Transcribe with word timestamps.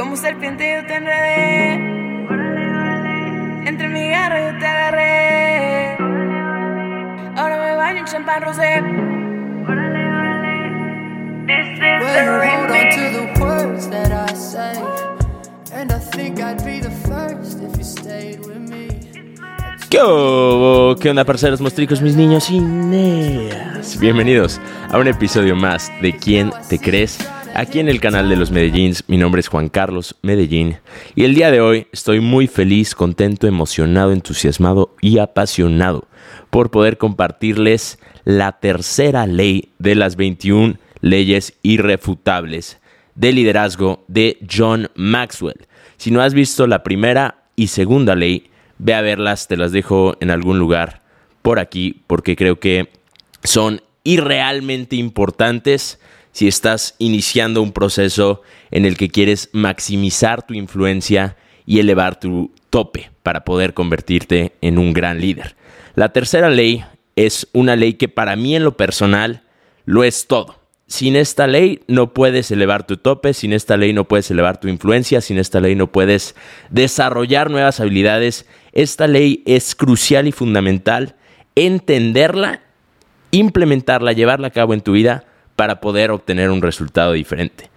Como 0.00 0.16
serpiente 0.16 0.64
yo 0.64 0.86
te 0.86 0.94
enredé. 0.94 1.74
Entre 3.68 3.86
mi 3.86 4.08
garra 4.08 4.50
yo 4.50 4.58
te 4.58 4.66
agarré. 4.66 5.96
Ahora 7.36 7.58
me 7.58 7.76
baño 7.76 7.98
en 7.98 8.06
champán 8.06 8.40
rosé. 8.40 8.82
This 11.46 11.66
is 11.66 11.80
Well, 12.00 12.14
the 12.16 12.46
you 12.46 12.56
hold 12.56 12.70
on 12.70 12.88
to 12.96 13.04
the 13.12 13.26
words 13.44 13.90
that 13.90 14.10
I 14.10 14.34
say. 14.34 14.72
And 15.74 15.92
I 15.92 15.98
think 15.98 16.40
I'd 16.40 16.64
be 16.64 16.80
the 16.80 16.90
first 17.06 17.60
if 17.60 17.76
you 17.76 17.84
stayed 17.84 18.40
with 18.40 18.56
me. 18.56 18.88
¿Qué? 19.90 19.98
¿Qué 20.98 21.10
onda, 21.10 21.24
parceros, 21.26 21.60
mostricos, 21.60 22.00
mis 22.00 22.16
niños 22.16 22.48
y 22.48 22.60
neas? 22.60 23.98
Bienvenidos 24.00 24.62
a 24.90 24.96
un 24.96 25.08
episodio 25.08 25.54
más 25.56 25.92
de 26.00 26.16
¿Quién 26.16 26.52
te 26.70 26.78
crees? 26.78 27.18
Aquí 27.60 27.78
en 27.78 27.90
el 27.90 28.00
canal 28.00 28.30
de 28.30 28.36
los 28.36 28.50
Medellíns, 28.50 29.04
mi 29.06 29.18
nombre 29.18 29.40
es 29.40 29.48
Juan 29.48 29.68
Carlos 29.68 30.16
Medellín 30.22 30.78
y 31.14 31.24
el 31.24 31.34
día 31.34 31.50
de 31.50 31.60
hoy 31.60 31.88
estoy 31.92 32.20
muy 32.20 32.46
feliz, 32.46 32.94
contento, 32.94 33.46
emocionado, 33.46 34.12
entusiasmado 34.12 34.96
y 35.02 35.18
apasionado 35.18 36.08
por 36.48 36.70
poder 36.70 36.96
compartirles 36.96 37.98
la 38.24 38.52
tercera 38.52 39.26
ley 39.26 39.72
de 39.78 39.94
las 39.94 40.16
21 40.16 40.78
leyes 41.02 41.52
irrefutables 41.60 42.80
de 43.14 43.30
liderazgo 43.30 44.04
de 44.08 44.38
John 44.50 44.88
Maxwell. 44.94 45.66
Si 45.98 46.10
no 46.10 46.22
has 46.22 46.32
visto 46.32 46.66
la 46.66 46.82
primera 46.82 47.42
y 47.56 47.66
segunda 47.66 48.14
ley, 48.14 48.48
ve 48.78 48.94
a 48.94 49.02
verlas, 49.02 49.48
te 49.48 49.58
las 49.58 49.72
dejo 49.72 50.16
en 50.20 50.30
algún 50.30 50.58
lugar 50.58 51.02
por 51.42 51.58
aquí, 51.58 52.00
porque 52.06 52.36
creo 52.36 52.58
que 52.58 52.88
son 53.44 53.82
irrealmente 54.02 54.96
importantes 54.96 56.00
si 56.32 56.48
estás 56.48 56.94
iniciando 56.98 57.62
un 57.62 57.72
proceso 57.72 58.42
en 58.70 58.84
el 58.84 58.96
que 58.96 59.08
quieres 59.08 59.48
maximizar 59.52 60.46
tu 60.46 60.54
influencia 60.54 61.36
y 61.66 61.80
elevar 61.80 62.18
tu 62.18 62.52
tope 62.70 63.10
para 63.22 63.44
poder 63.44 63.74
convertirte 63.74 64.52
en 64.60 64.78
un 64.78 64.92
gran 64.92 65.20
líder. 65.20 65.56
La 65.94 66.12
tercera 66.12 66.50
ley 66.50 66.84
es 67.16 67.48
una 67.52 67.76
ley 67.76 67.94
que 67.94 68.08
para 68.08 68.36
mí 68.36 68.56
en 68.56 68.64
lo 68.64 68.76
personal 68.76 69.42
lo 69.84 70.04
es 70.04 70.26
todo. 70.26 70.60
Sin 70.86 71.14
esta 71.14 71.46
ley 71.46 71.82
no 71.86 72.12
puedes 72.12 72.50
elevar 72.50 72.84
tu 72.84 72.96
tope, 72.96 73.32
sin 73.32 73.52
esta 73.52 73.76
ley 73.76 73.92
no 73.92 74.08
puedes 74.08 74.30
elevar 74.30 74.58
tu 74.58 74.66
influencia, 74.66 75.20
sin 75.20 75.38
esta 75.38 75.60
ley 75.60 75.76
no 75.76 75.92
puedes 75.92 76.34
desarrollar 76.70 77.50
nuevas 77.50 77.78
habilidades. 77.78 78.46
Esta 78.72 79.06
ley 79.06 79.42
es 79.46 79.76
crucial 79.76 80.26
y 80.26 80.32
fundamental 80.32 81.14
entenderla, 81.54 82.62
implementarla, 83.30 84.12
llevarla 84.12 84.48
a 84.48 84.52
cabo 84.52 84.74
en 84.74 84.80
tu 84.80 84.92
vida 84.92 85.24
para 85.60 85.82
poder 85.82 86.10
obtener 86.10 86.48
un 86.48 86.62
resultado 86.62 87.12
diferente. 87.12 87.68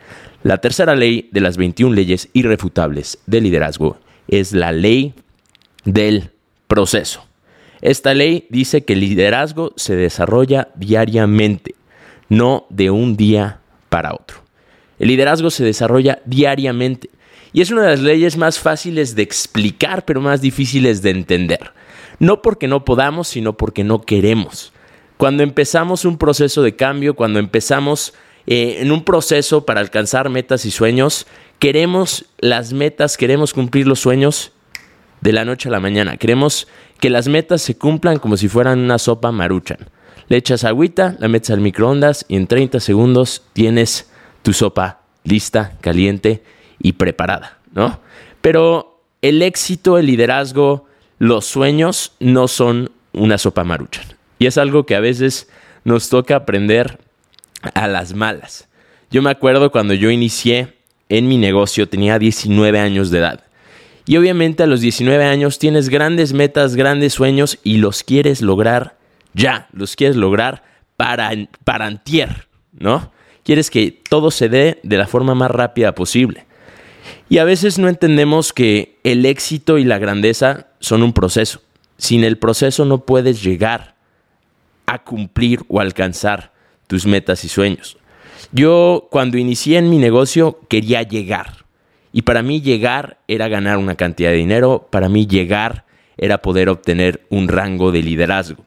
La 0.42 0.60
tercera 0.60 0.96
ley 0.96 1.28
de 1.34 1.42
las 1.42 1.58
21 1.58 1.94
leyes 1.94 2.30
irrefutables 2.32 3.18
de 3.26 3.42
liderazgo 3.42 3.98
es 4.30 4.54
la 4.54 4.72
ley 4.72 5.14
del 5.84 6.30
proceso. 6.70 7.26
Esta 7.82 8.14
ley 8.14 8.48
dice 8.50 8.86
que 8.86 8.94
el 8.94 9.02
liderazgo 9.02 9.74
se 9.76 9.98
desarrolla 9.98 10.70
diariamente, 10.76 11.76
no 12.30 12.68
de 12.70 12.90
un 12.90 13.18
día 13.18 13.60
para 13.90 14.14
otro. 14.14 14.38
El 14.98 15.10
liderazgo 15.10 15.50
se 15.50 15.66
desarrolla 15.66 16.22
diariamente 16.24 17.10
y 17.52 17.60
es 17.60 17.70
una 17.70 17.82
de 17.82 17.90
las 17.90 18.00
leyes 18.00 18.38
más 18.38 18.60
fáciles 18.60 19.14
de 19.14 19.24
explicar, 19.24 20.06
pero 20.06 20.22
más 20.22 20.40
difíciles 20.40 21.02
de 21.02 21.10
entender. 21.10 21.74
No 22.20 22.42
porque 22.42 22.70
no 22.70 22.86
podamos, 22.86 23.28
sino 23.28 23.58
porque 23.58 23.84
no 23.84 24.04
queremos. 24.04 24.73
Cuando 25.24 25.44
empezamos 25.44 26.04
un 26.04 26.18
proceso 26.18 26.64
de 26.64 26.76
cambio, 26.76 27.14
cuando 27.14 27.40
empezamos 27.40 28.14
eh, 28.46 28.80
en 28.82 28.92
un 28.92 29.06
proceso 29.06 29.66
para 29.66 29.80
alcanzar 29.80 30.30
metas 30.30 30.66
y 30.66 30.70
sueños, 30.70 31.28
queremos 31.60 32.26
las 32.40 32.74
metas, 32.74 33.16
queremos 33.16 33.54
cumplir 33.54 33.88
los 33.88 34.02
sueños 34.02 34.52
de 35.22 35.32
la 35.32 35.46
noche 35.46 35.70
a 35.70 35.72
la 35.72 35.80
mañana. 35.80 36.18
Queremos 36.18 36.68
que 37.00 37.10
las 37.10 37.30
metas 37.30 37.62
se 37.62 37.78
cumplan 37.78 38.20
como 38.20 38.36
si 38.36 38.50
fueran 38.50 38.80
una 38.80 38.98
sopa 38.98 39.32
maruchan. 39.32 39.78
Le 40.28 40.36
echas 40.36 40.66
agüita, 40.66 41.16
la 41.20 41.30
metes 41.30 41.52
al 41.52 41.62
microondas 41.62 42.26
y 42.28 42.36
en 42.36 42.46
30 42.46 42.82
segundos 42.82 43.44
tienes 43.54 44.12
tu 44.42 44.52
sopa 44.52 45.04
lista, 45.24 45.78
caliente 45.80 46.44
y 46.80 46.92
preparada, 46.92 47.60
¿no? 47.72 48.02
Pero 48.42 49.06
el 49.22 49.42
éxito, 49.42 49.98
el 49.98 50.08
liderazgo, 50.08 50.86
los 51.18 51.46
sueños 51.46 52.12
no 52.20 52.50
son 52.50 52.92
una 53.14 53.38
sopa 53.38 53.64
maruchan. 53.64 54.18
Y 54.44 54.46
es 54.46 54.58
algo 54.58 54.86
que 54.86 54.96
a 54.96 55.00
veces 55.00 55.48
nos 55.86 56.10
toca 56.10 56.36
aprender 56.36 57.00
a 57.74 57.88
las 57.88 58.14
malas. 58.14 58.68
Yo 59.10 59.22
me 59.22 59.30
acuerdo 59.30 59.72
cuando 59.72 59.94
yo 59.94 60.12
inicié 60.12 60.74
en 61.08 61.30
mi 61.30 61.38
negocio, 61.38 61.88
tenía 61.88 62.20
19 62.20 62.78
años 62.78 63.10
de 63.10 63.20
edad. 63.20 63.46
Y 64.06 64.18
obviamente 64.18 64.62
a 64.62 64.68
los 64.68 64.82
19 64.82 65.24
años 65.24 65.60
tienes 65.60 65.88
grandes 65.88 66.34
metas, 66.34 66.76
grandes 66.76 67.14
sueños 67.14 67.58
y 67.64 67.78
los 67.78 68.04
quieres 68.04 68.42
lograr 68.42 68.98
ya, 69.34 69.70
los 69.72 69.96
quieres 69.96 70.18
lograr 70.18 70.66
para, 70.98 71.32
para 71.64 71.86
antier, 71.86 72.50
¿no? 72.74 73.14
Quieres 73.46 73.70
que 73.70 73.98
todo 74.10 74.30
se 74.30 74.50
dé 74.50 74.82
de 74.84 74.98
la 74.98 75.08
forma 75.08 75.36
más 75.36 75.52
rápida 75.52 75.96
posible. 75.96 76.46
Y 77.30 77.38
a 77.38 77.46
veces 77.46 77.80
no 77.80 77.88
entendemos 77.88 78.52
que 78.52 79.00
el 79.06 79.26
éxito 79.26 79.78
y 79.78 79.86
la 79.86 80.00
grandeza 80.00 80.68
son 80.82 81.02
un 81.02 81.14
proceso. 81.14 81.62
Sin 81.96 82.26
el 82.26 82.38
proceso 82.38 82.84
no 82.84 83.06
puedes 83.06 83.42
llegar 83.42 83.93
a 84.86 85.04
cumplir 85.04 85.62
o 85.68 85.80
alcanzar 85.80 86.52
tus 86.88 87.06
metas 87.06 87.44
y 87.44 87.50
sueños. 87.50 87.98
Yo 88.52 89.08
cuando 89.10 89.38
inicié 89.38 89.78
en 89.78 89.90
mi 89.90 89.98
negocio 89.98 90.60
quería 90.70 91.02
llegar. 91.04 91.66
Y 92.12 92.22
para 92.24 92.44
mí 92.44 92.62
llegar 92.62 93.18
era 93.28 93.48
ganar 93.48 93.78
una 93.78 93.96
cantidad 93.96 94.30
de 94.30 94.38
dinero, 94.38 94.88
para 94.92 95.10
mí 95.10 95.26
llegar 95.26 95.86
era 96.18 96.40
poder 96.40 96.70
obtener 96.70 97.26
un 97.30 97.48
rango 97.48 97.92
de 97.92 98.04
liderazgo. 98.04 98.64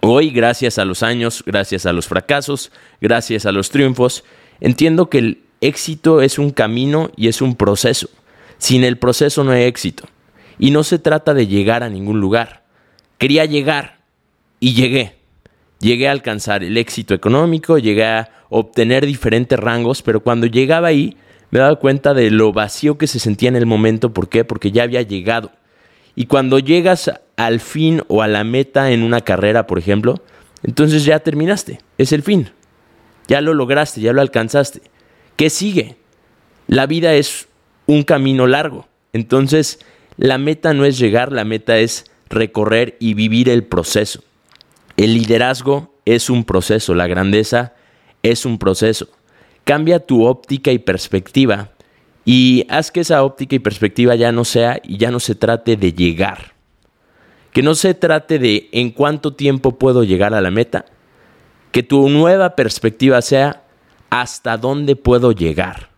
Hoy, 0.00 0.30
gracias 0.30 0.78
a 0.78 0.84
los 0.84 1.02
años, 1.02 1.42
gracias 1.44 1.84
a 1.86 1.92
los 1.92 2.06
fracasos, 2.06 2.70
gracias 3.00 3.46
a 3.46 3.52
los 3.52 3.70
triunfos, 3.70 4.22
entiendo 4.60 5.10
que 5.10 5.18
el 5.18 5.42
éxito 5.60 6.22
es 6.22 6.38
un 6.38 6.50
camino 6.50 7.10
y 7.16 7.26
es 7.26 7.42
un 7.42 7.56
proceso. 7.56 8.08
Sin 8.58 8.84
el 8.84 8.96
proceso 8.98 9.42
no 9.42 9.50
hay 9.50 9.64
éxito. 9.64 10.04
Y 10.58 10.70
no 10.70 10.84
se 10.84 11.00
trata 11.00 11.34
de 11.34 11.48
llegar 11.48 11.82
a 11.82 11.88
ningún 11.88 12.20
lugar. 12.20 12.62
Quería 13.18 13.44
llegar 13.44 13.98
y 14.60 14.74
llegué. 14.74 15.17
Llegué 15.80 16.08
a 16.08 16.12
alcanzar 16.12 16.64
el 16.64 16.76
éxito 16.76 17.14
económico, 17.14 17.78
llegué 17.78 18.04
a 18.04 18.30
obtener 18.48 19.06
diferentes 19.06 19.58
rangos, 19.58 20.02
pero 20.02 20.20
cuando 20.20 20.46
llegaba 20.46 20.88
ahí 20.88 21.16
me 21.50 21.60
daba 21.60 21.76
cuenta 21.76 22.14
de 22.14 22.30
lo 22.30 22.52
vacío 22.52 22.98
que 22.98 23.06
se 23.06 23.18
sentía 23.18 23.48
en 23.48 23.56
el 23.56 23.66
momento. 23.66 24.12
¿Por 24.12 24.28
qué? 24.28 24.44
Porque 24.44 24.70
ya 24.70 24.82
había 24.82 25.02
llegado. 25.02 25.52
Y 26.14 26.26
cuando 26.26 26.58
llegas 26.58 27.10
al 27.36 27.60
fin 27.60 28.02
o 28.08 28.22
a 28.22 28.28
la 28.28 28.44
meta 28.44 28.90
en 28.90 29.02
una 29.02 29.20
carrera, 29.20 29.66
por 29.66 29.78
ejemplo, 29.78 30.20
entonces 30.64 31.04
ya 31.04 31.20
terminaste. 31.20 31.80
Es 31.96 32.12
el 32.12 32.22
fin. 32.22 32.50
Ya 33.28 33.40
lo 33.40 33.54
lograste, 33.54 34.00
ya 34.00 34.12
lo 34.12 34.20
alcanzaste. 34.20 34.82
¿Qué 35.36 35.48
sigue? 35.50 35.96
La 36.66 36.86
vida 36.86 37.14
es 37.14 37.48
un 37.86 38.02
camino 38.02 38.46
largo. 38.46 38.88
Entonces, 39.12 39.78
la 40.16 40.38
meta 40.38 40.74
no 40.74 40.84
es 40.84 40.98
llegar, 40.98 41.30
la 41.32 41.44
meta 41.44 41.78
es 41.78 42.10
recorrer 42.28 42.96
y 42.98 43.14
vivir 43.14 43.48
el 43.48 43.64
proceso. 43.64 44.22
El 44.98 45.14
liderazgo 45.14 45.94
es 46.04 46.28
un 46.28 46.42
proceso, 46.42 46.92
la 46.92 47.06
grandeza 47.06 47.72
es 48.24 48.44
un 48.44 48.58
proceso. 48.58 49.06
Cambia 49.62 50.00
tu 50.00 50.26
óptica 50.26 50.72
y 50.72 50.80
perspectiva 50.80 51.70
y 52.24 52.66
haz 52.68 52.90
que 52.90 53.00
esa 53.00 53.22
óptica 53.22 53.54
y 53.54 53.60
perspectiva 53.60 54.16
ya 54.16 54.32
no 54.32 54.44
sea 54.44 54.80
y 54.82 54.96
ya 54.96 55.12
no 55.12 55.20
se 55.20 55.36
trate 55.36 55.76
de 55.76 55.92
llegar. 55.92 56.54
Que 57.52 57.62
no 57.62 57.76
se 57.76 57.94
trate 57.94 58.40
de 58.40 58.68
en 58.72 58.90
cuánto 58.90 59.34
tiempo 59.34 59.78
puedo 59.78 60.02
llegar 60.02 60.34
a 60.34 60.40
la 60.40 60.50
meta. 60.50 60.84
Que 61.70 61.84
tu 61.84 62.08
nueva 62.08 62.56
perspectiva 62.56 63.22
sea 63.22 63.62
hasta 64.10 64.56
dónde 64.56 64.96
puedo 64.96 65.30
llegar. 65.30 65.90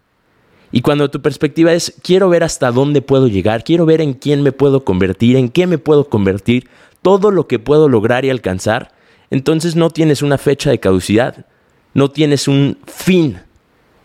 Y 0.73 0.83
cuando 0.83 1.11
tu 1.11 1.23
perspectiva 1.23 1.73
es 1.73 1.95
quiero 2.03 2.29
ver 2.29 2.45
hasta 2.45 2.71
dónde 2.71 3.01
puedo 3.01 3.29
llegar, 3.29 3.65
quiero 3.65 3.87
ver 3.87 4.03
en 4.03 4.13
quién 4.13 4.43
me 4.43 4.53
puedo 4.53 4.85
convertir, 4.85 5.37
en 5.37 5.49
qué 5.49 5.67
me 5.67 5.79
puedo 5.79 6.11
convertir, 6.11 6.69
todo 7.03 7.31
lo 7.31 7.47
que 7.47 7.59
puedo 7.59 7.89
lograr 7.89 8.25
y 8.25 8.31
alcanzar, 8.31 8.93
entonces 9.31 9.77
no 9.77 9.91
tienes 9.91 10.23
una 10.23 10.39
fecha 10.39 10.71
de 10.71 10.81
caducidad, 10.81 11.47
no 11.95 12.11
tienes 12.11 12.49
un 12.49 12.79
fin. 12.87 13.41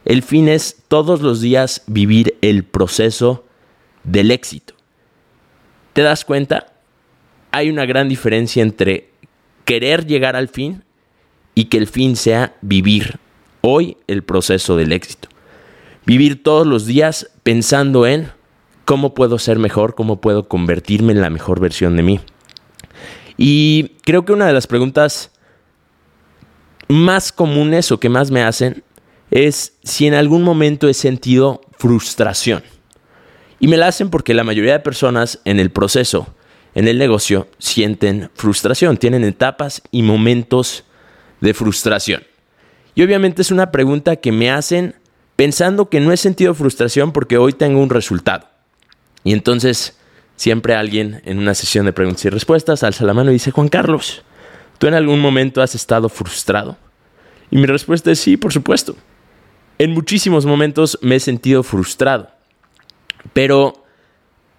El 0.06 0.22
fin 0.22 0.48
es 0.48 0.84
todos 0.88 1.22
los 1.22 1.42
días 1.42 1.84
vivir 1.88 2.38
el 2.42 2.64
proceso 2.64 3.46
del 4.04 4.32
éxito. 4.32 4.76
¿Te 5.94 6.02
das 6.02 6.26
cuenta? 6.26 6.74
Hay 7.52 7.70
una 7.70 7.86
gran 7.86 8.10
diferencia 8.10 8.62
entre 8.62 9.10
querer 9.64 10.06
llegar 10.06 10.36
al 10.36 10.48
fin 10.48 10.84
y 11.56 11.66
que 11.66 11.78
el 11.78 11.88
fin 11.88 12.16
sea 12.16 12.56
vivir 12.62 13.18
hoy 13.62 13.98
el 14.08 14.24
proceso 14.24 14.76
del 14.78 14.92
éxito. 14.92 15.30
Vivir 16.06 16.44
todos 16.44 16.68
los 16.68 16.86
días 16.86 17.32
pensando 17.42 18.06
en 18.06 18.30
cómo 18.84 19.16
puedo 19.16 19.40
ser 19.40 19.58
mejor, 19.58 19.96
cómo 19.96 20.22
puedo 20.22 20.48
convertirme 20.48 21.14
en 21.14 21.22
la 21.22 21.32
mejor 21.32 21.60
versión 21.60 21.96
de 21.96 22.04
mí. 22.04 22.20
Y 23.38 23.92
creo 24.04 24.26
que 24.26 24.34
una 24.34 24.48
de 24.48 24.54
las 24.54 24.68
preguntas 24.68 25.32
más 26.88 27.32
comunes 27.32 27.92
o 27.92 28.00
que 28.00 28.10
más 28.10 28.32
me 28.32 28.44
hacen 28.44 28.84
es 29.32 29.74
si 29.84 30.08
en 30.08 30.14
algún 30.14 30.44
momento 30.44 30.88
he 30.88 30.94
sentido 30.94 31.62
frustración. 31.78 32.64
Y 33.60 33.68
me 33.68 33.78
la 33.78 33.88
hacen 33.88 34.10
porque 34.10 34.34
la 34.34 34.44
mayoría 34.44 34.74
de 34.74 34.80
personas 34.80 35.40
en 35.46 35.60
el 35.60 35.72
proceso, 35.72 36.28
en 36.76 36.88
el 36.88 36.98
negocio, 36.98 37.48
sienten 37.58 38.30
frustración, 38.36 38.98
tienen 38.98 39.24
etapas 39.24 39.82
y 39.92 40.04
momentos 40.04 40.84
de 41.42 41.54
frustración. 41.54 42.24
Y 42.94 43.04
obviamente 43.04 43.42
es 43.42 43.52
una 43.52 43.72
pregunta 43.72 44.18
que 44.18 44.32
me 44.32 44.52
hacen 44.52 44.96
pensando 45.36 45.90
que 45.90 46.00
no 46.00 46.12
he 46.12 46.18
sentido 46.18 46.54
frustración 46.54 47.12
porque 47.12 47.38
hoy 47.38 47.54
tengo 47.54 47.82
un 47.82 47.90
resultado. 47.90 48.48
Y 49.24 49.34
entonces 49.34 49.98
siempre 50.36 50.76
alguien 50.76 51.22
en 51.26 51.38
una 51.38 51.54
sesión 51.54 51.86
de 51.86 51.94
preguntas 51.94 52.26
y 52.26 52.30
respuestas 52.30 52.84
alza 52.84 53.06
la 53.06 53.14
mano 53.14 53.30
y 53.30 53.34
dice, 53.34 53.52
Juan 53.52 53.70
Carlos, 53.70 54.24
¿tú 54.78 54.88
en 54.88 54.94
algún 54.94 55.20
momento 55.20 55.62
has 55.62 55.76
estado 55.76 56.10
frustrado? 56.10 56.78
Y 57.52 57.58
mi 57.58 57.66
respuesta 57.66 58.12
es 58.12 58.20
sí, 58.20 58.38
por 58.38 58.52
supuesto. 58.52 58.96
En 59.78 59.92
muchísimos 59.92 60.46
momentos 60.46 60.98
me 61.02 61.16
he 61.16 61.20
sentido 61.20 61.64
frustrado. 61.64 62.30
Pero 63.34 63.86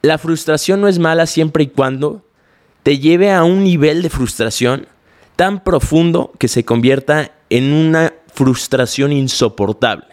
la 0.02 0.19
frustración 0.19 0.81
no 0.81 0.88
es 0.88 0.99
mala 0.99 1.26
siempre 1.26 1.64
y 1.64 1.69
cuando 1.69 2.25
te 2.82 2.99
lleve 2.99 3.32
a 3.32 3.44
un 3.44 3.64
nivel 3.64 4.02
de 4.02 4.11
frustración 4.11 4.87
tan 5.34 5.62
profundo 5.64 6.32
que 6.38 6.49
se 6.49 6.64
convierta 6.64 7.32
en 7.50 7.73
una 7.73 8.14
frustración 8.32 9.12
insoportable. 9.12 10.06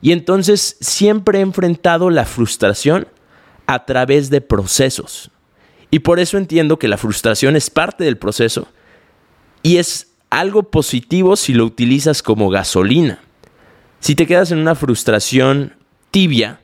Y 0.00 0.12
entonces 0.12 0.76
siempre 0.80 1.38
he 1.38 1.42
enfrentado 1.42 2.10
la 2.10 2.24
frustración 2.24 3.08
a 3.66 3.84
través 3.84 4.30
de 4.30 4.40
procesos. 4.40 5.30
Y 5.90 6.00
por 6.00 6.18
eso 6.18 6.38
entiendo 6.38 6.78
que 6.78 6.88
la 6.88 6.98
frustración 6.98 7.56
es 7.56 7.70
parte 7.70 8.04
del 8.04 8.18
proceso 8.18 8.68
y 9.62 9.76
es 9.76 10.08
algo 10.30 10.64
positivo 10.64 11.36
si 11.36 11.54
lo 11.54 11.64
utilizas 11.64 12.22
como 12.22 12.50
gasolina. 12.50 13.20
Si 14.00 14.14
te 14.14 14.26
quedas 14.26 14.50
en 14.50 14.58
una 14.58 14.74
frustración 14.74 15.76
tibia 16.10 16.60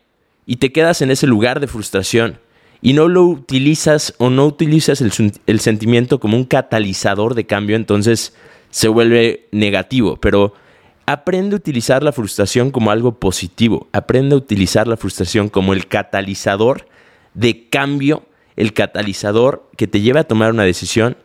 y 0.46 0.56
te 0.56 0.72
quedas 0.72 1.00
en 1.00 1.10
ese 1.10 1.26
lugar 1.26 1.60
de 1.60 1.68
frustración 1.68 2.38
y 2.82 2.92
no 2.92 3.08
lo 3.08 3.24
utilizas 3.24 4.14
o 4.18 4.30
no 4.30 4.46
utilizas 4.46 5.00
el, 5.00 5.60
sentimiento 5.60 6.18
como 6.18 6.36
un 6.36 6.44
catalizador 6.44 7.34
de 7.34 7.46
cambio, 7.46 7.76
entonces 7.76 8.34
se 8.70 8.88
vuelve 8.88 9.48
negativo. 9.52 10.16
Pero 10.16 10.54
aprende 11.06 11.54
a 11.54 11.58
utilizar 11.58 12.02
la 12.02 12.12
frustración 12.12 12.70
como 12.70 12.90
algo 12.90 13.18
positivo. 13.20 13.88
Aprende 13.92 14.34
a 14.34 14.38
utilizar 14.38 14.88
la 14.88 14.96
frustración 14.96 15.48
como 15.48 15.72
el 15.72 15.86
catalizador 15.86 16.86
de 17.34 17.68
cambio, 17.68 18.24
el 18.56 18.72
catalizador 18.72 19.68
que 19.76 19.86
te 19.86 20.00
lleva 20.00 20.20
a 20.20 20.24
tomar 20.24 20.52
una 20.52 20.64
decisión 20.64 21.16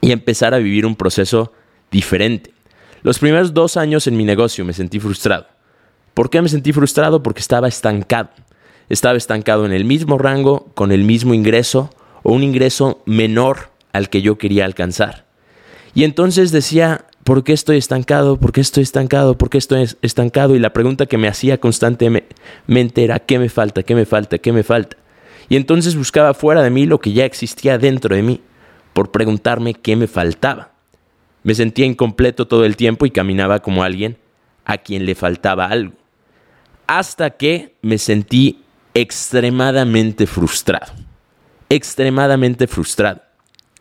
y 0.00 0.12
empezar 0.12 0.54
a 0.54 0.58
vivir 0.58 0.86
un 0.86 0.96
proceso 0.96 1.52
diferente. 1.90 2.52
Los 3.02 3.18
primeros 3.18 3.54
dos 3.54 3.76
años 3.76 4.06
en 4.06 4.16
mi 4.16 4.24
negocio 4.24 4.64
me 4.64 4.72
sentí 4.72 5.00
frustrado. 5.00 5.46
¿Por 6.14 6.30
qué 6.30 6.42
me 6.42 6.48
sentí 6.48 6.72
frustrado? 6.72 7.22
Porque 7.22 7.40
estaba 7.40 7.68
estancado. 7.68 8.30
Estaba 8.88 9.16
estancado 9.16 9.64
en 9.66 9.72
el 9.72 9.84
mismo 9.84 10.18
rango, 10.18 10.70
con 10.74 10.92
el 10.92 11.04
mismo 11.04 11.32
ingreso 11.32 11.90
o 12.22 12.32
un 12.32 12.42
ingreso 12.42 13.02
menor 13.06 13.70
al 13.92 14.08
que 14.08 14.22
yo 14.22 14.36
quería 14.36 14.64
alcanzar. 14.64 15.26
Y 15.94 16.04
entonces 16.04 16.52
decía, 16.52 17.06
¿por 17.24 17.44
qué 17.44 17.52
estoy 17.52 17.78
estancado? 17.78 18.38
¿Por 18.38 18.52
qué 18.52 18.60
estoy 18.60 18.82
estancado? 18.82 19.38
¿Por 19.38 19.50
qué 19.50 19.58
estoy 19.58 19.88
estancado? 20.02 20.54
Y 20.54 20.58
la 20.58 20.72
pregunta 20.72 21.06
que 21.06 21.18
me 21.18 21.28
hacía 21.28 21.58
constantemente 21.58 23.04
era, 23.04 23.18
¿qué 23.20 23.38
me 23.38 23.48
falta? 23.48 23.82
¿Qué 23.82 23.94
me 23.94 24.06
falta? 24.06 24.38
¿Qué 24.38 24.52
me 24.52 24.62
falta? 24.62 24.96
Y 25.50 25.56
entonces 25.56 25.96
buscaba 25.96 26.32
fuera 26.32 26.62
de 26.62 26.70
mí 26.70 26.86
lo 26.86 27.00
que 27.00 27.12
ya 27.12 27.24
existía 27.24 27.76
dentro 27.76 28.14
de 28.14 28.22
mí, 28.22 28.40
por 28.92 29.10
preguntarme 29.10 29.74
qué 29.74 29.96
me 29.96 30.06
faltaba. 30.06 30.70
Me 31.42 31.56
sentía 31.56 31.86
incompleto 31.86 32.46
todo 32.46 32.64
el 32.64 32.76
tiempo 32.76 33.04
y 33.04 33.10
caminaba 33.10 33.58
como 33.58 33.82
alguien 33.82 34.16
a 34.64 34.78
quien 34.78 35.04
le 35.06 35.16
faltaba 35.16 35.66
algo. 35.66 35.94
Hasta 36.86 37.30
que 37.30 37.74
me 37.82 37.98
sentí 37.98 38.62
extremadamente 38.94 40.28
frustrado. 40.28 40.92
Extremadamente 41.68 42.68
frustrado. 42.68 43.20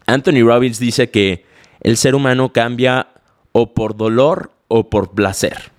Anthony 0.08 0.44
Robbins 0.44 0.80
dice 0.80 1.12
que 1.12 1.46
el 1.82 1.98
ser 1.98 2.16
humano 2.16 2.52
cambia 2.52 3.10
o 3.52 3.76
por 3.76 3.96
dolor 3.96 4.52
o 4.70 4.90
por 4.90 5.12
placer. 5.12 5.72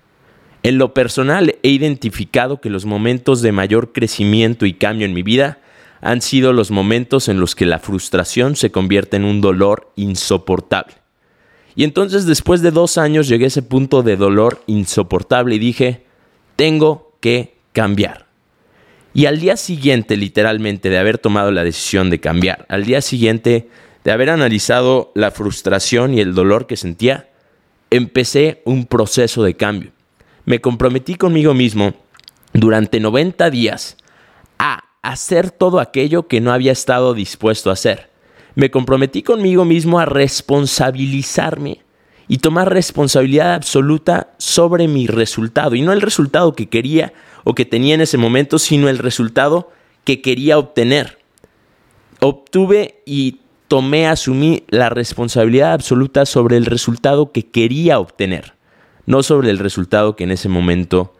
En 0.63 0.77
lo 0.77 0.93
personal 0.93 1.55
he 1.63 1.69
identificado 1.69 2.61
que 2.61 2.69
los 2.69 2.85
momentos 2.85 3.41
de 3.41 3.51
mayor 3.51 3.91
crecimiento 3.91 4.65
y 4.65 4.73
cambio 4.73 5.05
en 5.05 5.13
mi 5.13 5.23
vida 5.23 5.57
han 6.01 6.21
sido 6.21 6.51
los 6.51 6.71
momentos 6.71 7.29
en 7.29 7.39
los 7.39 7.55
que 7.55 7.65
la 7.65 7.79
frustración 7.79 8.55
se 8.55 8.71
convierte 8.71 9.17
en 9.17 9.23
un 9.23 9.39
dolor 9.39 9.91
insoportable. 9.95 10.95
Y 11.75 11.83
entonces 11.83 12.25
después 12.25 12.61
de 12.61 12.71
dos 12.71 12.97
años 12.97 13.27
llegué 13.27 13.45
a 13.45 13.47
ese 13.47 13.61
punto 13.61 14.03
de 14.03 14.17
dolor 14.17 14.61
insoportable 14.67 15.55
y 15.55 15.59
dije, 15.59 16.05
tengo 16.55 17.15
que 17.21 17.55
cambiar. 17.71 18.27
Y 19.13 19.25
al 19.25 19.39
día 19.39 19.57
siguiente, 19.57 20.17
literalmente, 20.17 20.89
de 20.89 20.97
haber 20.97 21.17
tomado 21.17 21.51
la 21.51 21.63
decisión 21.63 22.09
de 22.09 22.19
cambiar, 22.19 22.65
al 22.69 22.85
día 22.85 23.01
siguiente 23.01 23.69
de 24.03 24.11
haber 24.11 24.29
analizado 24.29 25.11
la 25.15 25.31
frustración 25.31 26.13
y 26.13 26.21
el 26.21 26.33
dolor 26.33 26.65
que 26.65 26.77
sentía, 26.77 27.29
empecé 27.89 28.61
un 28.65 28.85
proceso 28.85 29.43
de 29.43 29.55
cambio. 29.55 29.91
Me 30.45 30.59
comprometí 30.59 31.15
conmigo 31.15 31.53
mismo 31.53 31.93
durante 32.53 32.99
90 32.99 33.49
días 33.51 33.97
a 34.57 34.90
hacer 35.01 35.51
todo 35.51 35.79
aquello 35.79 36.27
que 36.27 36.41
no 36.41 36.51
había 36.51 36.71
estado 36.71 37.13
dispuesto 37.13 37.69
a 37.69 37.73
hacer. 37.73 38.09
Me 38.55 38.69
comprometí 38.69 39.23
conmigo 39.23 39.65
mismo 39.65 39.99
a 39.99 40.05
responsabilizarme 40.05 41.81
y 42.27 42.37
tomar 42.37 42.71
responsabilidad 42.71 43.55
absoluta 43.55 44.33
sobre 44.37 44.87
mi 44.87 45.07
resultado. 45.07 45.75
Y 45.75 45.81
no 45.81 45.93
el 45.93 46.01
resultado 46.01 46.53
que 46.53 46.69
quería 46.69 47.13
o 47.43 47.55
que 47.55 47.65
tenía 47.65 47.95
en 47.95 48.01
ese 48.01 48.17
momento, 48.17 48.59
sino 48.59 48.89
el 48.89 48.99
resultado 48.99 49.71
que 50.03 50.21
quería 50.21 50.57
obtener. 50.57 51.17
Obtuve 52.19 53.01
y 53.05 53.39
tomé, 53.67 54.07
asumí 54.07 54.63
la 54.67 54.89
responsabilidad 54.89 55.73
absoluta 55.73 56.25
sobre 56.25 56.57
el 56.57 56.65
resultado 56.65 57.31
que 57.31 57.47
quería 57.47 57.99
obtener, 57.99 58.53
no 59.05 59.23
sobre 59.23 59.49
el 59.49 59.57
resultado 59.57 60.15
que 60.15 60.25
en 60.25 60.31
ese 60.31 60.49
momento 60.49 61.15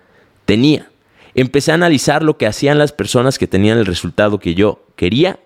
tenía. 0.46 0.91
Empecé 1.34 1.72
a 1.72 1.76
analizar 1.76 2.24
lo 2.24 2.38
que 2.38 2.48
hacían 2.48 2.78
las 2.78 2.92
personas 2.92 3.40
que 3.40 3.48
tenían 3.48 3.78
el 3.78 3.86
resultado 3.86 4.40
que 4.40 4.54
yo 4.54 4.86
quería 4.96 5.40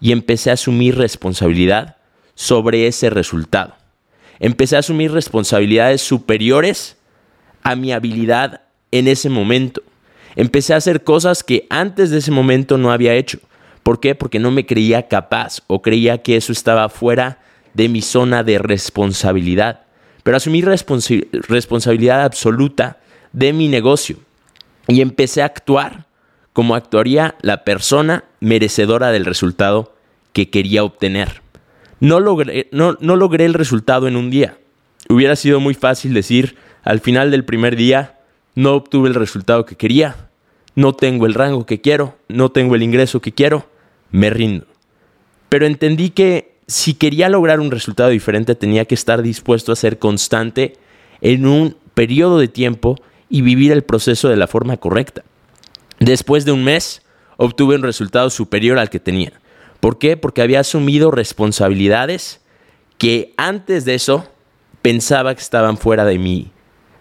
y 0.00 0.12
empecé 0.12 0.50
a 0.50 0.54
asumir 0.54 0.96
responsabilidad 0.96 1.96
sobre 2.34 2.86
ese 2.86 3.10
resultado. 3.10 3.74
Empecé 4.40 4.76
a 4.76 4.80
asumir 4.80 5.12
responsabilidades 5.12 6.00
superiores 6.00 6.96
a 7.62 7.76
mi 7.76 7.92
habilidad 7.92 8.62
en 8.90 9.06
ese 9.06 9.28
momento. 9.28 9.82
Empecé 10.34 10.74
a 10.74 10.78
hacer 10.78 11.04
cosas 11.04 11.44
que 11.44 11.66
antes 11.70 12.10
de 12.10 12.18
ese 12.18 12.30
momento 12.30 12.78
no 12.78 12.90
había 12.90 13.14
hecho. 13.14 13.38
¿Por 13.82 14.00
qué? 14.00 14.14
Porque 14.14 14.38
no 14.38 14.50
me 14.50 14.66
creía 14.66 15.08
capaz 15.08 15.60
o 15.66 15.82
creía 15.82 16.22
que 16.22 16.36
eso 16.36 16.52
estaba 16.52 16.88
fuera 16.88 17.38
de 17.74 17.88
mi 17.88 18.02
zona 18.02 18.42
de 18.42 18.58
responsabilidad. 18.58 19.82
Pero 20.22 20.36
asumí 20.36 20.62
responsabilidad 20.62 22.22
absoluta 22.22 22.98
de 23.32 23.52
mi 23.52 23.68
negocio 23.68 24.18
y 24.90 25.00
empecé 25.00 25.42
a 25.42 25.46
actuar 25.46 26.06
como 26.52 26.74
actuaría 26.74 27.36
la 27.42 27.64
persona 27.64 28.24
merecedora 28.40 29.12
del 29.12 29.24
resultado 29.24 29.94
que 30.32 30.50
quería 30.50 30.84
obtener. 30.84 31.42
No 32.00 32.18
logré, 32.18 32.68
el 33.44 33.54
resultado 33.54 34.08
en 34.08 34.16
un 34.16 34.30
día. 34.30 34.58
Hubiera 35.08 35.36
sido 35.36 35.60
muy 35.60 35.74
fácil 35.74 36.12
decir 36.12 36.56
al 36.82 37.00
final 37.00 37.30
del 37.30 37.44
primer 37.44 37.76
día, 37.76 38.18
no 38.54 38.74
obtuve 38.74 39.08
el 39.08 39.14
resultado 39.14 39.64
que 39.64 39.76
quería, 39.76 40.28
no 40.74 40.94
tengo 40.94 41.26
el 41.26 41.34
rango 41.34 41.66
que 41.66 41.80
quiero, 41.80 42.16
no 42.28 42.50
tengo 42.50 42.74
el 42.74 42.82
ingreso 42.82 43.20
que 43.20 43.32
quiero, 43.32 43.68
me 44.10 44.30
rindo. 44.30 44.66
Pero 45.48 45.66
entendí 45.66 46.10
que 46.10 46.56
si 46.66 46.94
quería 46.94 47.28
lograr 47.28 47.60
un 47.60 47.70
resultado 47.70 48.10
diferente 48.10 48.54
tenía 48.54 48.86
que 48.86 48.94
estar 48.94 49.22
dispuesto 49.22 49.72
a 49.72 49.76
ser 49.76 49.98
constante 49.98 50.74
en 51.20 51.46
un 51.46 51.76
periodo 51.94 52.38
de 52.38 52.48
tiempo 52.48 52.96
y 53.30 53.40
vivir 53.42 53.72
el 53.72 53.82
proceso 53.82 54.28
de 54.28 54.36
la 54.36 54.46
forma 54.46 54.76
correcta. 54.76 55.22
Después 56.00 56.44
de 56.44 56.52
un 56.52 56.64
mes, 56.64 57.02
obtuve 57.36 57.76
un 57.76 57.82
resultado 57.82 58.28
superior 58.28 58.78
al 58.78 58.90
que 58.90 59.00
tenía. 59.00 59.32
¿Por 59.80 59.98
qué? 59.98 60.18
Porque 60.18 60.42
había 60.42 60.60
asumido 60.60 61.10
responsabilidades 61.10 62.40
que 62.98 63.32
antes 63.38 63.86
de 63.86 63.94
eso 63.94 64.28
pensaba 64.82 65.34
que 65.34 65.40
estaban 65.40 65.78
fuera 65.78 66.04
de 66.04 66.18
mi 66.18 66.50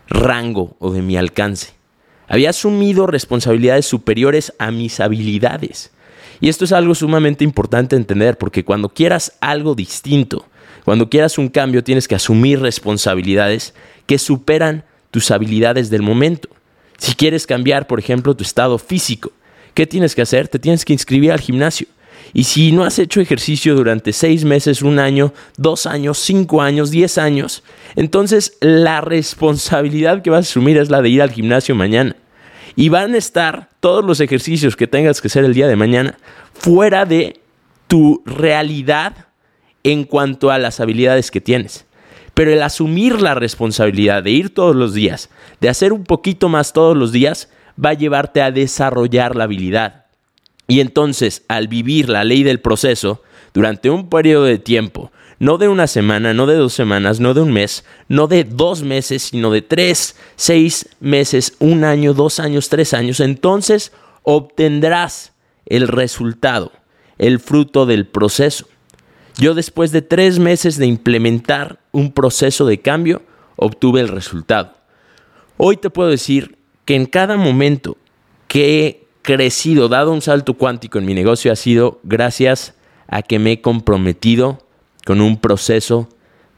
rango 0.08 0.76
o 0.80 0.92
de 0.92 1.02
mi 1.02 1.18
alcance. 1.18 1.74
Había 2.28 2.52
asumido 2.52 3.08
responsabilidades 3.08 3.86
superiores 3.86 4.54
a 4.60 4.72
mis 4.72 5.00
habilidades. 5.00 5.92
Y 6.40 6.48
esto 6.48 6.64
es 6.64 6.72
algo 6.72 6.96
sumamente 6.96 7.44
importante 7.44 7.96
entender, 7.96 8.38
porque 8.38 8.64
cuando 8.64 8.90
quieras 8.90 9.34
algo 9.42 9.76
distinto, 9.76 10.46
cuando 10.86 11.10
quieras 11.10 11.38
un 11.38 11.50
cambio, 11.50 11.84
tienes 11.84 12.08
que 12.08 12.16
asumir 12.16 12.62
responsabilidades 12.62 13.74
que 14.06 14.18
superan 14.18 14.86
tus 15.12 15.32
habilidades 15.32 15.90
del 15.90 16.02
momento. 16.02 16.50
Si 16.98 17.16
quieres 17.16 17.48
cambiar, 17.48 17.88
por 17.88 18.00
ejemplo, 18.00 18.36
tu 18.36 18.44
estado 18.44 18.78
físico, 18.78 19.32
¿qué 19.74 19.88
tienes 19.88 20.16
que 20.16 20.22
hacer? 20.22 20.48
Te 20.48 20.60
tienes 20.60 20.86
que 20.86 20.94
inscribir 20.94 21.32
al 21.32 21.40
gimnasio. 21.40 21.88
Y 22.34 22.44
si 22.44 22.72
no 22.72 22.84
has 22.84 23.00
hecho 23.00 23.22
ejercicio 23.22 23.76
durante 23.76 24.14
seis 24.14 24.44
meses, 24.44 24.82
un 24.82 25.00
año, 25.00 25.34
dos 25.58 25.86
años, 25.86 26.20
cinco 26.20 26.62
años, 26.62 26.92
diez 26.92 27.18
años, 27.18 27.64
entonces 27.96 28.58
la 28.62 29.02
responsabilidad 29.02 30.22
que 30.22 30.30
vas 30.30 30.46
a 30.46 30.50
asumir 30.50 30.78
es 30.78 30.90
la 30.90 31.02
de 31.02 31.10
ir 31.10 31.22
al 31.22 31.32
gimnasio 31.32 31.76
mañana. 31.76 32.16
Y 32.76 32.90
van 32.90 33.16
a 33.16 33.18
estar 33.18 33.70
todos 33.80 34.06
los 34.06 34.20
ejercicios 34.20 34.76
que 34.76 34.88
tengas 34.88 35.22
que 35.22 35.28
hacer 35.28 35.44
el 35.44 35.54
día 35.54 35.68
de 35.68 35.76
mañana 35.76 36.18
fuera 36.54 37.06
de 37.06 37.40
tu 37.88 38.22
realidad 38.26 39.28
en 39.84 40.04
cuanto 40.04 40.52
a 40.52 40.60
las 40.60 40.80
habilidades 40.80 41.32
que 41.32 41.42
tienes. 41.42 41.86
Pero 42.40 42.54
el 42.54 42.64
asumir 42.64 43.22
la 43.22 43.36
responsabilidad 43.36 44.24
de 44.24 44.32
ir 44.32 44.54
todos 44.54 44.74
los 44.74 44.94
días, 44.94 45.30
de 45.60 45.68
hacer 45.68 45.92
un 45.92 46.06
poquito 46.06 46.48
más 46.48 46.72
todos 46.72 46.96
los 46.96 47.12
días, 47.12 47.50
va 47.76 47.90
a 47.90 47.96
llevarte 47.96 48.42
a 48.42 48.50
desarrollar 48.50 49.36
la 49.36 49.44
habilidad. 49.44 50.06
Y 50.66 50.80
entonces, 50.80 51.44
al 51.50 51.68
vivir 51.68 52.08
la 52.08 52.24
ley 52.24 52.44
del 52.44 52.62
proceso, 52.62 53.22
durante 53.54 53.90
un 53.90 54.10
periodo 54.10 54.46
de 54.46 54.58
tiempo, 54.58 55.12
no 55.38 55.58
de 55.58 55.68
una 55.68 55.86
semana, 55.86 56.34
no 56.34 56.46
de 56.46 56.56
dos 56.56 56.72
semanas, 56.72 57.20
no 57.20 57.34
de 57.34 57.42
un 57.42 57.52
mes, 57.52 57.84
no 58.08 58.28
de 58.28 58.46
dos 58.46 58.84
meses, 58.84 59.24
sino 59.24 59.52
de 59.52 59.62
tres, 59.62 60.16
seis 60.38 60.88
meses, 61.02 61.58
un 61.60 61.84
año, 61.84 62.14
dos 62.14 62.40
años, 62.40 62.70
tres 62.70 62.94
años, 62.94 63.20
entonces 63.20 63.92
obtendrás 64.24 65.34
el 65.66 65.90
resultado, 65.90 66.72
el 67.18 67.42
fruto 67.42 67.86
del 67.86 68.08
proceso. 68.08 68.66
Yo 69.38 69.56
después 69.56 69.92
de 69.92 70.02
tres 70.02 70.40
meses 70.40 70.78
de 70.78 70.86
implementar 70.86 71.79
un 71.92 72.12
proceso 72.12 72.66
de 72.66 72.80
cambio, 72.80 73.22
obtuve 73.56 74.02
el 74.02 74.08
resultado. 74.08 74.74
Hoy 75.58 75.78
te 75.78 75.90
puedo 75.90 76.10
decir 76.10 76.58
que 76.86 76.96
en 76.96 77.06
cada 77.06 77.38
momento 77.38 77.98
que 78.48 78.86
he 78.86 79.08
crecido, 79.22 79.90
dado 79.90 80.12
un 80.12 80.22
salto 80.22 80.56
cuántico 80.56 80.98
en 80.98 81.06
mi 81.06 81.14
negocio, 81.14 81.52
ha 81.52 81.56
sido 81.56 82.00
gracias 82.04 82.74
a 83.08 83.22
que 83.22 83.40
me 83.40 83.54
he 83.54 83.62
comprometido 83.62 84.60
con 85.06 85.22
un 85.22 85.38
proceso 85.38 86.10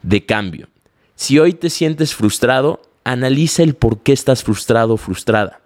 de 0.02 0.24
cambio. 0.24 0.68
Si 1.14 1.38
hoy 1.38 1.52
te 1.52 1.70
sientes 1.70 2.14
frustrado, 2.14 2.82
analiza 3.04 3.62
el 3.62 3.74
por 3.74 3.98
qué 4.00 4.12
estás 4.12 4.42
frustrado 4.42 4.94
o 4.94 4.96
frustrada. 4.96 5.60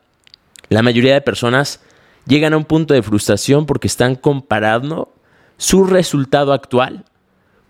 La 0.68 0.82
mayoría 0.82 1.14
de 1.14 1.20
personas 1.20 1.80
llegan 2.26 2.52
a 2.52 2.56
un 2.56 2.64
punto 2.64 2.94
de 2.94 3.02
frustración 3.02 3.66
porque 3.66 3.86
están 3.86 4.16
comparando 4.16 5.12
su 5.58 5.84
resultado 5.84 6.52
actual 6.52 7.04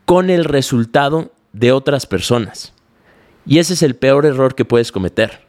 con 0.04 0.30
el 0.30 0.44
resultado 0.44 1.32
de 1.56 1.72
otras 1.72 2.06
personas. 2.06 2.74
Y 3.46 3.58
ese 3.58 3.74
es 3.74 3.82
el 3.82 3.96
peor 3.96 4.26
error 4.26 4.54
que 4.54 4.64
puedes 4.64 4.92
cometer, 4.92 5.40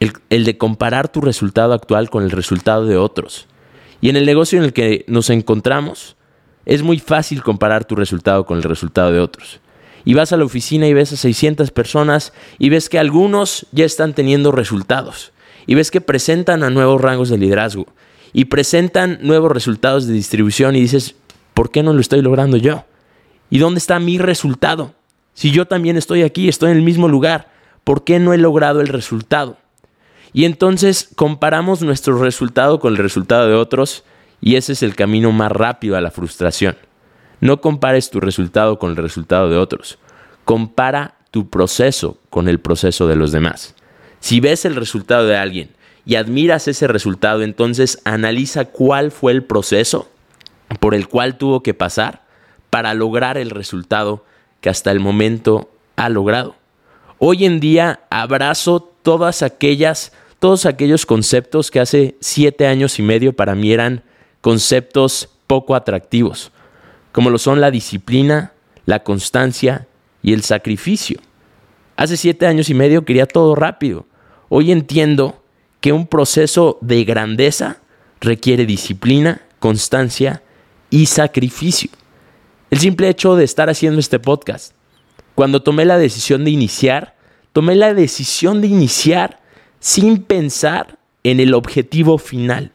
el, 0.00 0.44
de 0.44 0.58
comparar 0.58 1.08
tu 1.08 1.22
resultado 1.22 1.72
actual 1.72 2.10
con 2.10 2.22
el 2.22 2.30
resultado 2.30 2.84
de 2.84 2.96
otros. 2.96 3.46
Y 4.02 4.10
en 4.10 4.16
el 4.16 4.26
negocio 4.26 4.58
en 4.58 4.64
el 4.64 4.72
que 4.74 5.04
nos 5.08 5.30
encontramos, 5.30 6.16
es 6.66 6.82
muy 6.82 6.98
fácil 6.98 7.42
comparar 7.42 7.86
tu 7.86 7.96
resultado 7.96 8.44
con 8.44 8.58
el 8.58 8.64
resultado 8.64 9.12
de 9.12 9.20
otros. 9.20 9.60
Y 10.04 10.14
vas 10.14 10.32
a 10.32 10.36
la 10.36 10.44
oficina 10.44 10.86
y 10.88 10.92
ves 10.92 11.12
a 11.12 11.16
600 11.16 11.70
personas 11.70 12.32
y 12.58 12.68
ves 12.68 12.88
que 12.88 12.98
algunos 12.98 13.66
ya 13.72 13.84
están 13.84 14.12
teniendo 14.12 14.52
resultados. 14.52 15.32
Y 15.66 15.74
ves 15.74 15.90
que 15.90 16.00
presentan 16.00 16.62
a 16.62 16.70
nuevos 16.70 17.00
rangos 17.00 17.28
de 17.28 17.38
liderazgo. 17.38 17.86
Y 18.32 18.46
presentan 18.46 19.18
nuevos 19.22 19.50
resultados 19.50 20.06
de 20.06 20.12
distribución 20.12 20.76
y 20.76 20.80
dices, 20.80 21.16
¿por 21.54 21.70
qué 21.70 21.82
no 21.82 21.92
lo 21.94 22.00
estoy 22.00 22.20
logrando 22.20 22.56
yo? 22.56 22.84
¿Y 23.48 23.58
dónde 23.58 23.78
está 23.78 23.98
mi 23.98 24.18
resultado? 24.18 24.95
Si 25.36 25.50
yo 25.50 25.66
también 25.66 25.98
estoy 25.98 26.22
aquí, 26.22 26.48
estoy 26.48 26.70
en 26.70 26.78
el 26.78 26.82
mismo 26.82 27.08
lugar, 27.08 27.50
¿por 27.84 28.04
qué 28.04 28.18
no 28.18 28.32
he 28.32 28.38
logrado 28.38 28.80
el 28.80 28.88
resultado? 28.88 29.58
Y 30.32 30.46
entonces 30.46 31.10
comparamos 31.14 31.82
nuestro 31.82 32.16
resultado 32.18 32.80
con 32.80 32.94
el 32.94 32.98
resultado 32.98 33.46
de 33.46 33.54
otros 33.54 34.02
y 34.40 34.56
ese 34.56 34.72
es 34.72 34.82
el 34.82 34.96
camino 34.96 35.32
más 35.32 35.52
rápido 35.52 35.94
a 35.94 36.00
la 36.00 36.10
frustración. 36.10 36.78
No 37.42 37.60
compares 37.60 38.08
tu 38.08 38.18
resultado 38.18 38.78
con 38.78 38.92
el 38.92 38.96
resultado 38.96 39.50
de 39.50 39.58
otros. 39.58 39.98
Compara 40.46 41.18
tu 41.30 41.50
proceso 41.50 42.16
con 42.30 42.48
el 42.48 42.58
proceso 42.58 43.06
de 43.06 43.16
los 43.16 43.30
demás. 43.30 43.74
Si 44.20 44.40
ves 44.40 44.64
el 44.64 44.74
resultado 44.74 45.26
de 45.26 45.36
alguien 45.36 45.68
y 46.06 46.14
admiras 46.14 46.66
ese 46.66 46.88
resultado, 46.88 47.42
entonces 47.42 48.00
analiza 48.06 48.64
cuál 48.64 49.10
fue 49.10 49.32
el 49.32 49.44
proceso 49.44 50.10
por 50.80 50.94
el 50.94 51.08
cual 51.08 51.36
tuvo 51.36 51.62
que 51.62 51.74
pasar 51.74 52.24
para 52.70 52.94
lograr 52.94 53.36
el 53.36 53.50
resultado 53.50 54.24
que 54.60 54.68
hasta 54.68 54.90
el 54.90 55.00
momento 55.00 55.70
ha 55.96 56.08
logrado. 56.08 56.54
Hoy 57.18 57.44
en 57.44 57.60
día 57.60 58.00
abrazo 58.10 58.80
todas 59.02 59.42
aquellas, 59.42 60.12
todos 60.38 60.66
aquellos 60.66 61.06
conceptos 61.06 61.70
que 61.70 61.80
hace 61.80 62.16
siete 62.20 62.66
años 62.66 62.98
y 62.98 63.02
medio 63.02 63.34
para 63.34 63.54
mí 63.54 63.72
eran 63.72 64.02
conceptos 64.40 65.30
poco 65.46 65.74
atractivos, 65.74 66.52
como 67.12 67.30
lo 67.30 67.38
son 67.38 67.60
la 67.60 67.70
disciplina, 67.70 68.52
la 68.84 69.02
constancia 69.02 69.86
y 70.22 70.32
el 70.32 70.42
sacrificio. 70.42 71.20
Hace 71.96 72.16
siete 72.16 72.46
años 72.46 72.68
y 72.68 72.74
medio 72.74 73.04
quería 73.04 73.26
todo 73.26 73.54
rápido. 73.54 74.06
Hoy 74.48 74.70
entiendo 74.70 75.42
que 75.80 75.92
un 75.92 76.06
proceso 76.06 76.78
de 76.80 77.04
grandeza 77.04 77.78
requiere 78.20 78.66
disciplina, 78.66 79.42
constancia 79.58 80.42
y 80.90 81.06
sacrificio. 81.06 81.90
El 82.68 82.80
simple 82.80 83.08
hecho 83.08 83.36
de 83.36 83.44
estar 83.44 83.70
haciendo 83.70 84.00
este 84.00 84.18
podcast. 84.18 84.74
Cuando 85.36 85.62
tomé 85.62 85.84
la 85.84 85.98
decisión 85.98 86.44
de 86.44 86.50
iniciar, 86.50 87.14
tomé 87.52 87.76
la 87.76 87.94
decisión 87.94 88.60
de 88.60 88.66
iniciar 88.66 89.38
sin 89.78 90.24
pensar 90.24 90.98
en 91.22 91.38
el 91.38 91.54
objetivo 91.54 92.18
final. 92.18 92.72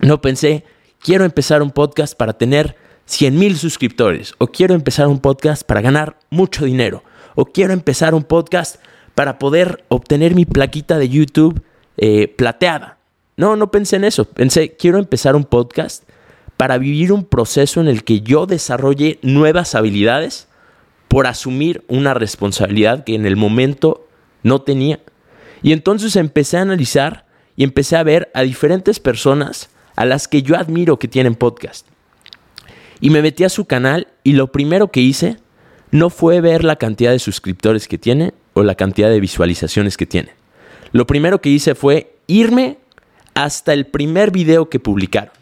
No 0.00 0.22
pensé, 0.22 0.64
quiero 1.00 1.24
empezar 1.24 1.60
un 1.60 1.70
podcast 1.70 2.16
para 2.16 2.32
tener 2.32 2.76
100 3.04 3.38
mil 3.38 3.58
suscriptores, 3.58 4.34
o 4.38 4.46
quiero 4.46 4.74
empezar 4.74 5.06
un 5.06 5.18
podcast 5.18 5.64
para 5.64 5.82
ganar 5.82 6.16
mucho 6.30 6.64
dinero, 6.64 7.04
o 7.34 7.44
quiero 7.44 7.74
empezar 7.74 8.14
un 8.14 8.22
podcast 8.22 8.76
para 9.14 9.38
poder 9.38 9.84
obtener 9.88 10.34
mi 10.34 10.46
plaquita 10.46 10.96
de 10.96 11.10
YouTube 11.10 11.62
eh, 11.98 12.28
plateada. 12.28 12.96
No, 13.36 13.56
no 13.56 13.70
pensé 13.70 13.96
en 13.96 14.04
eso. 14.04 14.24
Pensé, 14.24 14.76
quiero 14.76 14.98
empezar 14.98 15.36
un 15.36 15.44
podcast 15.44 16.04
para 16.60 16.76
vivir 16.76 17.10
un 17.10 17.24
proceso 17.24 17.80
en 17.80 17.88
el 17.88 18.04
que 18.04 18.20
yo 18.20 18.44
desarrolle 18.44 19.18
nuevas 19.22 19.74
habilidades 19.74 20.46
por 21.08 21.26
asumir 21.26 21.82
una 21.88 22.12
responsabilidad 22.12 23.02
que 23.04 23.14
en 23.14 23.24
el 23.24 23.34
momento 23.34 24.06
no 24.42 24.60
tenía. 24.60 25.00
Y 25.62 25.72
entonces 25.72 26.16
empecé 26.16 26.58
a 26.58 26.60
analizar 26.60 27.24
y 27.56 27.64
empecé 27.64 27.96
a 27.96 28.02
ver 28.02 28.30
a 28.34 28.42
diferentes 28.42 29.00
personas 29.00 29.70
a 29.96 30.04
las 30.04 30.28
que 30.28 30.42
yo 30.42 30.54
admiro 30.54 30.98
que 30.98 31.08
tienen 31.08 31.34
podcast. 31.34 31.86
Y 33.00 33.08
me 33.08 33.22
metí 33.22 33.44
a 33.44 33.48
su 33.48 33.64
canal 33.64 34.08
y 34.22 34.34
lo 34.34 34.52
primero 34.52 34.88
que 34.88 35.00
hice 35.00 35.38
no 35.92 36.10
fue 36.10 36.42
ver 36.42 36.62
la 36.62 36.76
cantidad 36.76 37.12
de 37.12 37.20
suscriptores 37.20 37.88
que 37.88 37.96
tiene 37.96 38.34
o 38.52 38.64
la 38.64 38.74
cantidad 38.74 39.08
de 39.08 39.20
visualizaciones 39.20 39.96
que 39.96 40.04
tiene. 40.04 40.34
Lo 40.92 41.06
primero 41.06 41.40
que 41.40 41.48
hice 41.48 41.74
fue 41.74 42.18
irme 42.26 42.76
hasta 43.32 43.72
el 43.72 43.86
primer 43.86 44.30
video 44.30 44.68
que 44.68 44.78
publicaron. 44.78 45.39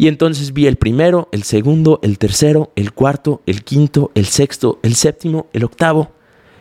Y 0.00 0.08
entonces 0.08 0.54
vi 0.54 0.66
el 0.66 0.76
primero, 0.76 1.28
el 1.30 1.42
segundo, 1.42 2.00
el 2.02 2.16
tercero, 2.18 2.72
el 2.74 2.94
cuarto, 2.94 3.42
el 3.44 3.64
quinto, 3.64 4.10
el 4.14 4.24
sexto, 4.24 4.78
el 4.82 4.94
séptimo, 4.94 5.48
el 5.52 5.62
octavo. 5.62 6.10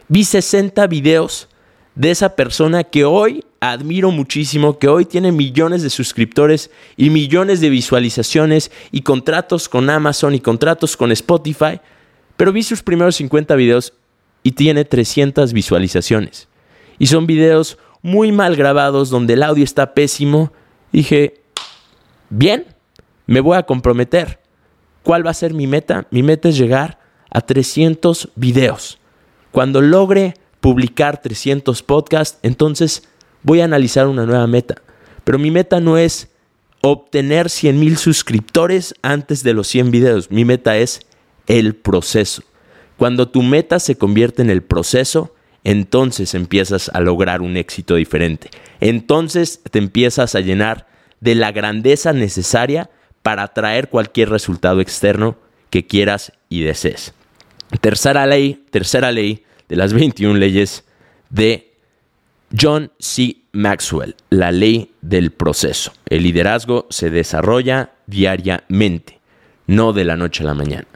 Vi 0.09 0.25
60 0.25 0.85
videos 0.87 1.47
de 1.95 2.11
esa 2.11 2.35
persona 2.35 2.83
que 2.83 3.05
hoy 3.05 3.45
admiro 3.61 4.11
muchísimo, 4.11 4.77
que 4.77 4.89
hoy 4.89 5.05
tiene 5.05 5.31
millones 5.31 5.83
de 5.83 5.89
suscriptores 5.89 6.69
y 6.97 7.11
millones 7.11 7.61
de 7.61 7.69
visualizaciones 7.69 8.71
y 8.91 9.03
contratos 9.03 9.69
con 9.69 9.89
Amazon 9.89 10.35
y 10.35 10.41
contratos 10.41 10.97
con 10.97 11.09
Spotify. 11.13 11.79
Pero 12.35 12.51
vi 12.51 12.61
sus 12.61 12.83
primeros 12.83 13.15
50 13.15 13.55
videos 13.55 13.93
y 14.43 14.51
tiene 14.51 14.83
300 14.83 15.53
visualizaciones. 15.53 16.49
Y 16.97 17.07
son 17.07 17.25
videos 17.25 17.77
muy 18.01 18.33
mal 18.33 18.57
grabados 18.57 19.09
donde 19.09 19.35
el 19.35 19.43
audio 19.43 19.63
está 19.63 19.93
pésimo. 19.93 20.51
Dije, 20.91 21.39
bien, 22.29 22.65
me 23.29 23.41
voy 23.41 23.57
a 23.57 23.63
comprometer. 23.63 24.39
¿Cuál 25.03 25.23
va 25.23 25.29
a 25.29 25.35
ser 25.35 25.53
mi 25.53 25.67
meta? 25.67 26.07
Mi 26.09 26.23
meta 26.23 26.49
es 26.49 26.57
llegar 26.57 26.97
a 27.29 27.41
300 27.41 28.29
videos. 28.35 28.97
Cuando 29.51 29.81
logre 29.81 30.33
publicar 30.59 31.21
300 31.21 31.83
podcasts, 31.83 32.39
entonces 32.41 33.07
voy 33.43 33.61
a 33.61 33.65
analizar 33.65 34.07
una 34.07 34.25
nueva 34.25 34.47
meta. 34.47 34.81
Pero 35.25 35.37
mi 35.37 35.51
meta 35.51 35.79
no 35.79 35.99
es 35.99 36.29
obtener 36.81 37.51
100 37.51 37.79
mil 37.79 37.97
suscriptores 37.97 38.95
antes 39.03 39.43
de 39.43 39.53
los 39.53 39.67
100 39.67 39.91
videos. 39.91 40.31
Mi 40.31 40.43
meta 40.43 40.77
es 40.77 41.01
el 41.45 41.75
proceso. 41.75 42.41
Cuando 42.97 43.29
tu 43.29 43.43
meta 43.43 43.79
se 43.79 43.95
convierte 43.95 44.41
en 44.41 44.49
el 44.49 44.63
proceso, 44.63 45.35
entonces 45.63 46.33
empiezas 46.33 46.89
a 46.95 46.99
lograr 46.99 47.43
un 47.43 47.57
éxito 47.57 47.93
diferente. 47.93 48.49
Entonces 48.79 49.61
te 49.69 49.77
empiezas 49.77 50.33
a 50.33 50.39
llenar 50.39 50.87
de 51.19 51.35
la 51.35 51.51
grandeza 51.51 52.11
necesaria 52.11 52.89
para 53.21 53.43
atraer 53.43 53.89
cualquier 53.89 54.29
resultado 54.29 54.81
externo 54.81 55.37
que 55.69 55.85
quieras 55.85 56.31
y 56.49 56.61
desees. 56.61 57.13
Tercera 57.81 58.25
ley, 58.25 58.65
tercera 58.71 59.11
ley 59.11 59.43
de 59.67 59.75
las 59.75 59.93
21 59.93 60.37
leyes 60.37 60.83
de 61.29 61.73
John 62.59 62.91
C. 62.99 63.37
Maxwell, 63.51 64.15
la 64.29 64.51
ley 64.51 64.91
del 65.01 65.31
proceso. 65.31 65.93
El 66.07 66.23
liderazgo 66.23 66.87
se 66.89 67.09
desarrolla 67.09 67.91
diariamente, 68.07 69.19
no 69.67 69.93
de 69.93 70.05
la 70.05 70.17
noche 70.17 70.43
a 70.43 70.47
la 70.47 70.53
mañana. 70.53 70.87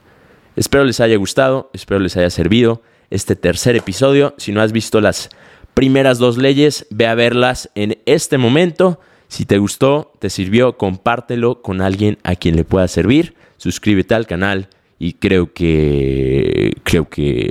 Espero 0.55 0.83
les 0.83 0.99
haya 0.99 1.17
gustado, 1.17 1.69
espero 1.73 1.99
les 1.99 2.17
haya 2.17 2.29
servido 2.29 2.81
este 3.09 3.35
tercer 3.35 3.75
episodio. 3.75 4.33
Si 4.37 4.51
no 4.51 4.61
has 4.61 4.71
visto 4.71 5.01
las 5.01 5.29
primeras 5.73 6.19
dos 6.19 6.37
leyes, 6.37 6.85
ve 6.89 7.07
a 7.07 7.15
verlas 7.15 7.69
en 7.75 7.99
este 8.05 8.37
momento. 8.37 8.99
Si 9.33 9.45
te 9.45 9.57
gustó, 9.57 10.11
te 10.19 10.29
sirvió, 10.29 10.77
compártelo 10.77 11.63
con 11.63 11.81
alguien 11.81 12.19
a 12.21 12.35
quien 12.35 12.55
le 12.55 12.65
pueda 12.65 12.87
servir. 12.87 13.33
Suscríbete 13.57 14.13
al 14.13 14.27
canal 14.27 14.69
y 14.99 15.13
creo 15.13 15.53
que 15.53 16.75
creo 16.83 17.09
que 17.09 17.49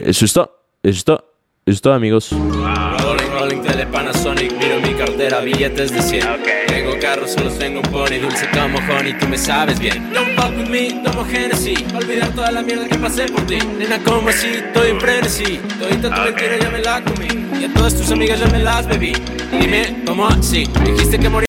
eso 0.00 0.24
es 0.24 0.32
todo. 0.32 0.64
Eso 0.82 0.98
es 0.98 1.04
todo. 1.04 1.25
Eso 1.68 1.74
es 1.74 1.80
todo, 1.80 1.94
amigos. 1.94 2.30
Rolling, 2.30 3.30
rolling, 3.32 3.60
tele 3.60 3.86
Panasonic, 3.86 4.52
miro 4.52 4.78
mi 4.80 4.94
cartera, 4.94 5.40
billetes 5.40 5.90
de 5.90 6.00
100. 6.00 6.24
Tengo 6.68 6.96
carros, 7.00 7.32
solo 7.32 7.50
tengo 7.50 7.80
un 7.80 7.90
pony, 7.90 8.20
dulce 8.22 8.48
como 8.50 8.78
honey, 8.78 9.18
tú 9.18 9.26
me 9.26 9.36
sabes 9.36 9.80
bien. 9.80 10.12
Don't 10.12 10.28
fuck 10.36 10.56
with 10.56 10.68
me, 10.68 11.02
tomo 11.02 11.24
Genesis, 11.24 11.82
olvidar 11.92 12.28
toda 12.36 12.52
la 12.52 12.62
mierda 12.62 12.86
que 12.86 12.94
pasé 12.94 13.26
por 13.26 13.44
ti. 13.46 13.58
Nena, 13.78 13.98
como 14.04 14.28
así, 14.28 14.46
estoy 14.46 14.90
en 14.90 15.00
frenesí, 15.00 15.60
todita 15.80 16.14
tu 16.14 16.22
mentira 16.22 16.56
ya 16.56 16.70
me 16.70 16.78
la 16.78 17.02
comí. 17.02 17.26
Y 17.60 17.64
a 17.64 17.74
todas 17.74 17.96
tus 17.96 18.12
amigas 18.12 18.38
ya 18.38 18.46
me 18.46 18.60
las 18.60 18.86
bebí. 18.86 19.12
Dime, 19.50 20.04
¿cómo 20.06 20.28
así? 20.28 20.68
Dijiste 20.84 21.18
que 21.18 21.28
morí. 21.28 21.44